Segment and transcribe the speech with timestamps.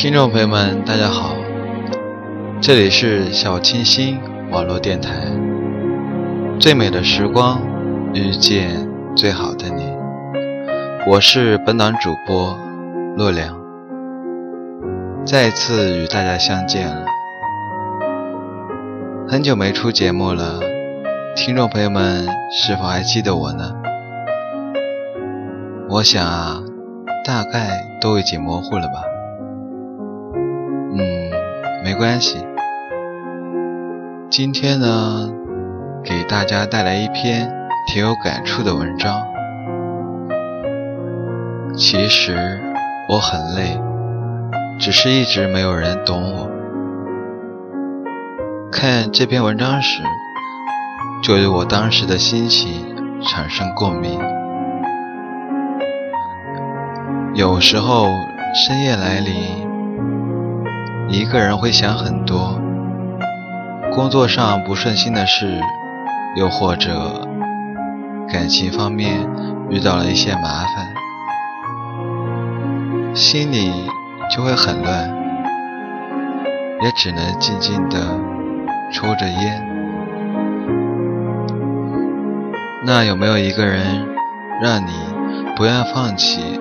[0.00, 1.34] 听众朋友们，大家好，
[2.60, 4.16] 这里是小清新
[4.48, 5.10] 网络电台，
[6.60, 7.60] 最美的时光
[8.14, 9.92] 遇见最好的你，
[11.10, 12.56] 我是本档主播
[13.16, 13.58] 洛良，
[15.26, 17.04] 再次与大家相见了，
[19.28, 20.60] 很久没出节目了，
[21.34, 23.74] 听众朋友们是否还记得我呢？
[25.90, 26.62] 我想啊，
[27.26, 29.02] 大概都已经模糊了吧。
[31.88, 32.46] 没关系。
[34.28, 35.32] 今天呢，
[36.04, 37.50] 给大家带来一篇
[37.86, 39.26] 挺有感触的文章。
[41.74, 42.60] 其实
[43.08, 43.80] 我很累，
[44.78, 46.50] 只是一直没有人懂我。
[48.70, 50.02] 看这篇文章时，
[51.22, 52.84] 就对我当时的心情
[53.22, 54.20] 产生共鸣。
[57.32, 58.08] 有时候
[58.54, 59.66] 深夜来临，
[61.10, 62.60] 一个人会想很多，
[63.94, 65.58] 工作上不顺心的事，
[66.36, 67.26] 又或者
[68.30, 69.26] 感情方面
[69.70, 70.86] 遇到了一些麻烦，
[73.14, 73.72] 心里
[74.30, 75.08] 就会很乱，
[76.82, 77.98] 也只能静静的
[78.92, 79.66] 抽着烟。
[82.84, 84.06] 那有没有一个人
[84.62, 84.92] 让你
[85.56, 86.60] 不愿放弃？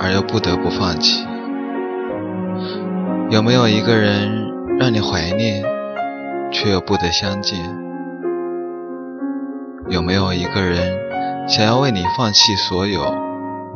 [0.00, 1.26] 而又不得不放弃，
[3.30, 5.62] 有没有一个人让你怀念，
[6.50, 7.58] 却又不得相见？
[9.90, 10.98] 有没有一个人
[11.46, 13.02] 想要为你放弃所有，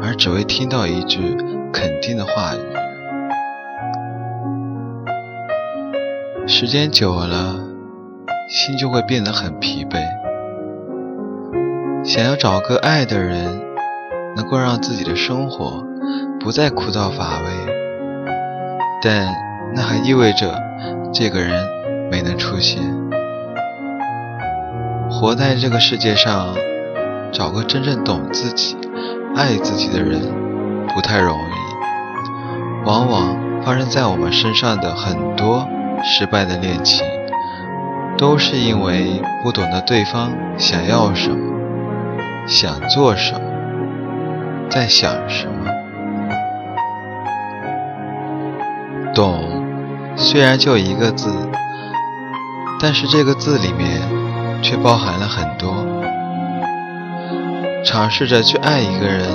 [0.00, 1.36] 而只为听到一句
[1.72, 2.60] 肯定的话语？
[6.46, 7.56] 时间久了，
[8.48, 10.00] 心就会变得很疲惫，
[12.04, 13.60] 想要找个爱的人，
[14.36, 15.84] 能够让自己的生活。
[16.38, 17.50] 不再枯燥乏味，
[19.02, 19.26] 但
[19.74, 20.60] 那还意味着
[21.12, 21.68] 这个人
[22.10, 22.82] 没能出现。
[25.10, 26.54] 活在这个世界上，
[27.32, 28.76] 找个真正懂自己、
[29.34, 30.20] 爱自己的人
[30.94, 32.86] 不太容易。
[32.86, 35.68] 往往发生在我们身上的很多
[36.02, 37.04] 失败的恋情，
[38.16, 41.38] 都是因为不懂得对方想要什么、
[42.46, 43.40] 想做什么、
[44.68, 45.70] 在想什么。
[49.12, 49.59] 懂，
[50.22, 51.28] 虽然就一个字，
[52.78, 54.02] 但是这个字里面
[54.62, 55.74] 却包含了很多。
[57.82, 59.26] 尝试着去爱一个人，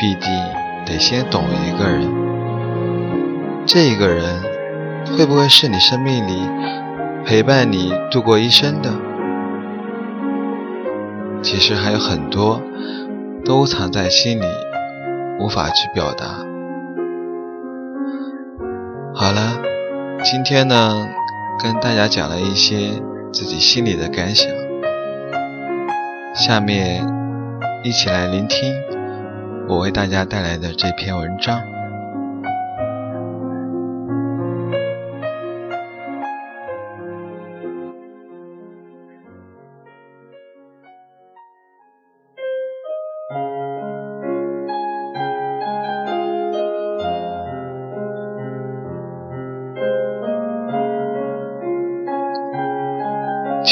[0.00, 0.30] 必定
[0.86, 2.10] 得先懂一个人。
[3.66, 4.24] 这一个人
[5.16, 6.48] 会不会是你生命里
[7.26, 8.90] 陪伴你度过一生的？
[11.42, 12.62] 其实还有很多
[13.44, 14.46] 都藏在心里，
[15.38, 16.24] 无法去表达。
[19.14, 19.60] 好了，
[20.28, 21.08] 今天呢，
[21.62, 23.00] 跟大家讲了一些
[23.32, 24.50] 自己心里的感想。
[26.34, 27.00] 下面
[27.84, 28.74] 一起来聆听
[29.68, 31.75] 我为大家带来的这篇文章。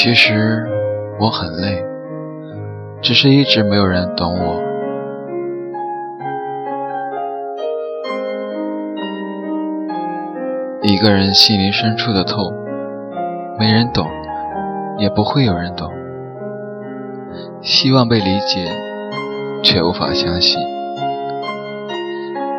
[0.05, 0.63] 其实
[1.19, 1.83] 我很累，
[3.01, 4.63] 只是一直没有人懂我。
[10.83, 12.53] 一个人心灵深处的痛，
[13.59, 14.07] 没人懂，
[14.99, 15.91] 也不会有人懂。
[17.63, 18.71] 希望被理解，
[19.63, 20.61] 却无法相信。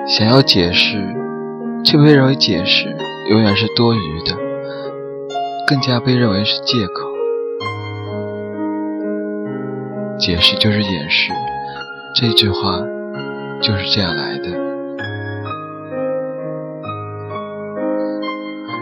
[0.07, 0.97] 想要解释，
[1.83, 2.88] 却被认为解释
[3.30, 4.36] 永远是多余的，
[5.68, 7.14] 更加被认为是借口。
[10.17, 11.31] 解释就是掩饰，
[12.15, 12.79] 这句话
[13.62, 14.65] 就是这样来的。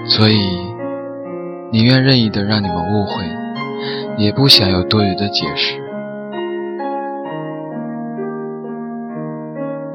[0.07, 0.37] 所以，
[1.71, 3.23] 宁愿任意的让你们误会，
[4.17, 5.81] 也不想有多余的解释。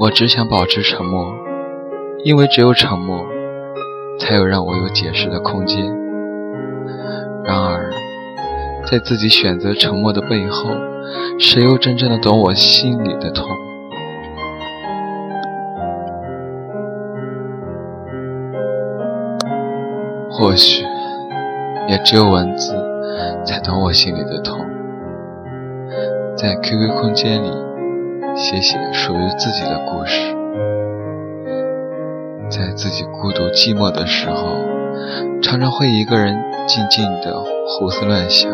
[0.01, 1.33] 我只想保持沉默，
[2.25, 3.25] 因为只有沉默，
[4.19, 5.87] 才有让我有解释的空间。
[7.45, 7.91] 然而，
[8.91, 10.71] 在自己选择沉默的背后，
[11.39, 13.47] 谁又真正的懂我心里的痛？
[20.31, 20.85] 或许，
[21.89, 22.75] 也只有文字
[23.45, 24.59] 才懂我心里的痛。
[26.37, 27.51] 在 QQ 空间里
[28.37, 30.37] 写写属于自己的故事，
[32.49, 34.37] 在自己孤独寂寞的时候，
[35.43, 36.37] 常常会一个人
[36.69, 38.49] 静静的胡思乱想，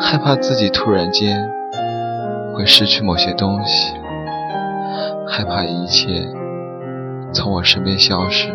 [0.00, 1.48] 害怕自己突然间
[2.54, 3.94] 会失去某些东西，
[5.28, 6.26] 害怕一切
[7.32, 8.48] 从我身边消失。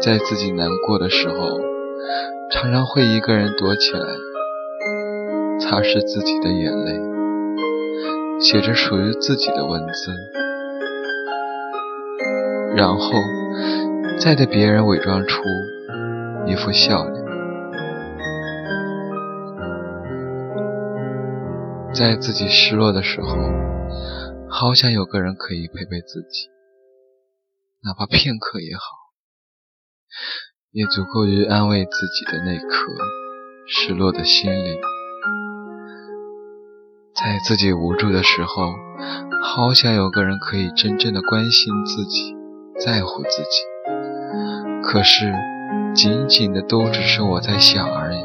[0.00, 1.60] 在自己难过的时候，
[2.50, 4.06] 常常会一个人躲起来，
[5.60, 6.98] 擦拭自己的眼泪，
[8.40, 10.12] 写着属于自己的文字，
[12.74, 13.12] 然后
[14.22, 15.42] 再对别人伪装出
[16.46, 17.24] 一副笑脸。
[21.92, 23.36] 在自己失落的时候，
[24.48, 26.48] 好想有个人可以陪陪自己，
[27.82, 28.82] 哪怕片刻也好。
[30.70, 32.92] 也足够于安慰自己的那颗
[33.66, 34.80] 失落的心灵。
[37.16, 38.72] 在自己无助的时候，
[39.42, 42.36] 好想有个人可以真正的关心自己，
[42.78, 43.71] 在乎自己。
[44.82, 45.32] 可是，
[45.94, 48.18] 仅仅的都只是我在想而已。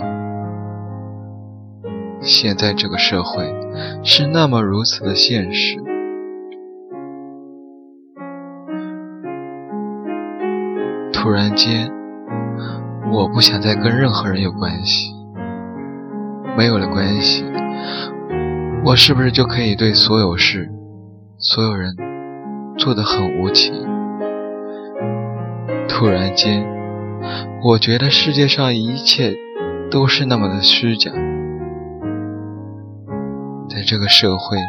[2.19, 3.54] 现在这个社会
[4.04, 5.77] 是那么如此的现实。
[11.13, 11.92] 突然间，
[13.12, 15.13] 我不想再跟任何人有关系。
[16.57, 17.45] 没有了关系，
[18.83, 20.69] 我是不是就可以对所有事、
[21.38, 21.94] 所有人
[22.77, 23.97] 做得很无情？
[25.98, 26.64] 突然间，
[27.64, 29.34] 我觉得世界上一切
[29.90, 31.10] 都是那么的虚假，
[33.68, 34.60] 在这个社会，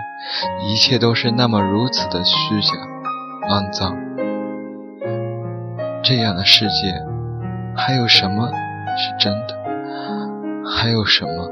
[0.66, 2.72] 一切都是那么如此的虚假、
[3.50, 3.94] 肮脏。
[6.02, 6.94] 这样的世界，
[7.76, 8.48] 还有什么
[8.96, 9.54] 是真的？
[10.64, 11.50] 还有什么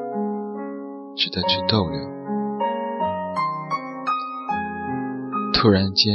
[1.14, 2.00] 值得去逗留？
[5.52, 6.14] 突然间，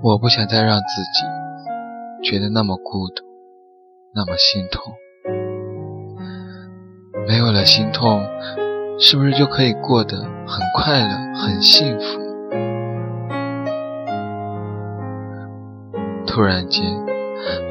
[0.00, 1.41] 我不想再让自己
[2.22, 3.24] 觉得那么孤独，
[4.14, 4.92] 那么心痛。
[7.26, 8.22] 没有了心痛，
[8.98, 12.04] 是不是就可以过得很快乐、很幸福？
[16.26, 16.84] 突然间。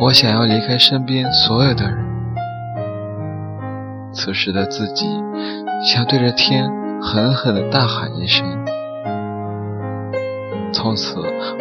[0.01, 2.05] 我想要离开身边所有的人。
[4.13, 5.07] 此时的自己，
[5.85, 6.69] 想对着天
[7.01, 8.45] 狠狠地大喊一声
[10.73, 11.15] ：“从此，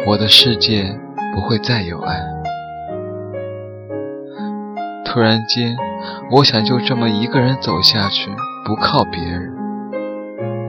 [0.05, 0.99] 我的世界
[1.33, 2.21] 不会再有爱。”
[5.11, 5.75] 突然间，
[6.31, 8.31] 我想就这么一个人走下去，
[8.63, 9.53] 不靠别人。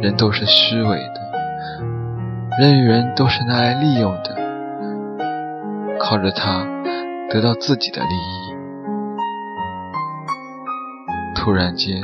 [0.01, 4.37] 人都是虚伪的，人与人都是拿来利用的，
[6.01, 6.67] 靠着他。
[7.31, 8.55] 得到自己的利益。
[11.35, 12.03] 突然间，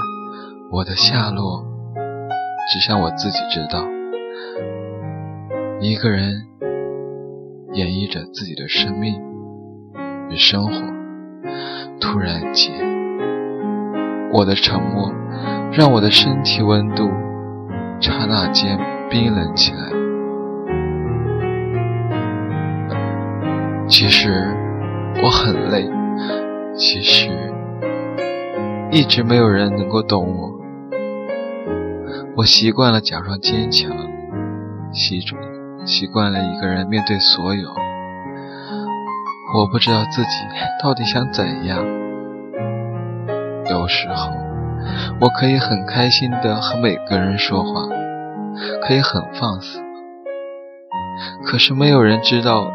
[0.70, 1.66] 我的下落
[2.72, 3.84] 只像我自己知道。
[5.80, 6.46] 一个人
[7.74, 9.20] 演绎着自己的生命
[10.30, 10.97] 与生活。
[12.00, 12.72] 突然间，
[14.32, 15.12] 我的沉默
[15.72, 17.10] 让我的身体温度
[18.00, 18.78] 刹那间
[19.10, 19.78] 冰冷起来。
[23.88, 24.54] 其实。
[25.20, 25.90] 我很累，
[26.76, 27.28] 其实
[28.92, 30.52] 一直没有人能够懂我。
[32.36, 33.90] 我习惯了假装坚强，
[34.92, 35.18] 习
[35.84, 37.68] 习惯了一个人面对所有。
[39.54, 40.28] 我不知道自己
[40.82, 41.84] 到底想怎样。
[43.70, 44.30] 有时候，
[45.20, 47.88] 我可以很开心的和每个人说话，
[48.82, 49.80] 可以很放肆，
[51.44, 52.70] 可是没有人知道，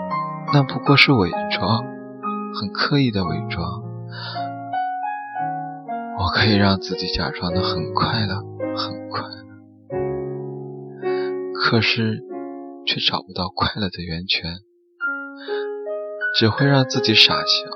[0.53, 1.85] 那不过是伪装。
[2.55, 3.81] 很刻意的伪装，
[6.19, 8.35] 我可以让自己假装的很快乐，
[8.75, 9.37] 很快乐，
[11.55, 12.21] 可是
[12.85, 14.51] 却找不到快乐的源泉，
[16.35, 17.69] 只会让自己傻笑。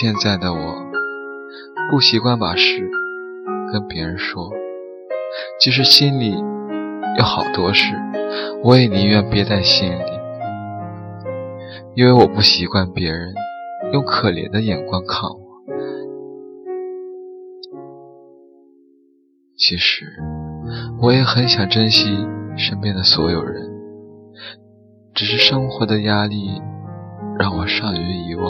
[0.00, 0.74] 现在的我
[1.90, 2.90] 不习惯把事
[3.70, 4.50] 跟别人说，
[5.60, 6.34] 即使心里
[7.18, 7.94] 有好多事。
[8.64, 10.10] 我也宁愿憋在心里，
[11.94, 13.32] 因为我不习惯别人
[13.92, 15.38] 用可怜的眼光看我。
[19.56, 20.06] 其实，
[21.00, 23.70] 我也很想珍惜身边的所有人，
[25.14, 26.60] 只是生活的压力
[27.38, 28.44] 让我善于遗忘，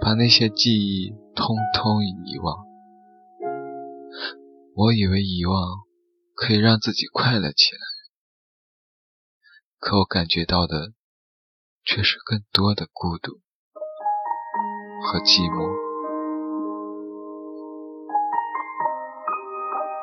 [0.00, 2.66] 把那些记忆通通遗忘。
[4.74, 5.56] 我以为遗忘
[6.34, 7.80] 可以让自己快乐起来。
[9.78, 10.92] 可我感觉到的，
[11.84, 13.40] 却是更多的孤独
[15.02, 15.72] 和寂寞。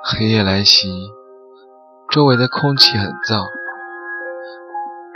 [0.06, 0.90] 黑夜来袭，
[2.14, 3.50] 周围的空气很燥，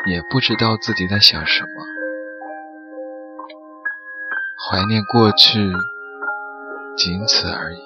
[0.07, 1.69] 也不知道自己在想什么，
[4.57, 5.59] 怀念过去，
[6.97, 7.77] 仅此而已。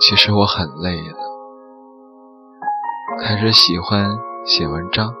[0.00, 1.18] 其实我很累了，
[3.22, 4.10] 开始喜欢
[4.44, 5.14] 写文章，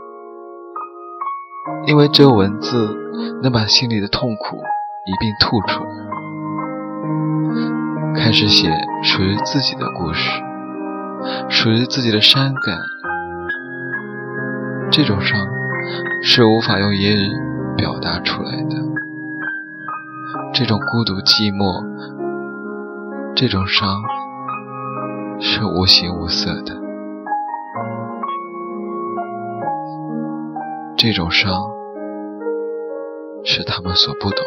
[1.86, 2.92] 因为只有文字
[3.40, 5.90] 能把心里的痛苦一并吐出来。
[8.16, 8.68] 开始写
[9.04, 10.42] 属于自己的故事，
[11.48, 12.78] 属于自己的伤感。
[14.90, 15.46] 这种伤
[16.22, 17.30] 是无法用言语
[17.76, 18.76] 表达出来的，
[20.52, 21.84] 这种孤独寂寞，
[23.34, 24.02] 这种伤。
[25.40, 26.74] 是无形无色的，
[30.96, 31.52] 这种伤
[33.44, 34.44] 是他们所不懂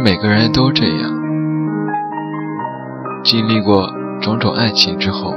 [0.00, 1.10] 每个人都这样，
[3.24, 3.90] 经历过
[4.20, 5.34] 种种爱情之后，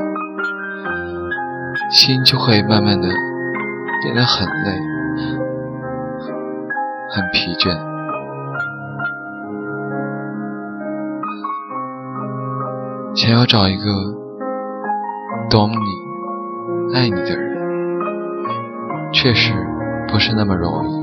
[1.90, 3.10] 心就会慢慢的
[4.04, 4.72] 变得很累，
[7.10, 7.76] 很疲倦，
[13.16, 13.84] 想要找一个
[15.50, 19.54] 懂你、爱你的人，确实
[20.08, 21.01] 不是那么容易。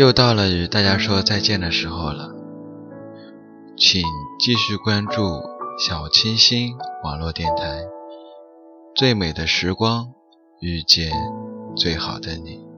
[0.00, 2.30] 又到了与大家说再见的时候了，
[3.76, 4.02] 请
[4.38, 5.42] 继续关注
[5.78, 7.82] 小清新网络电台，
[8.96, 10.14] 最美的时光
[10.62, 11.12] 遇见
[11.76, 12.69] 最好的你。